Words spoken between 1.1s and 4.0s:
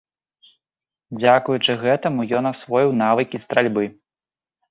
Дзякуючаму гэтаму ён асвоіў навыкі стральбы.